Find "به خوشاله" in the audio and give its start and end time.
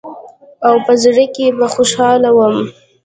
1.57-2.29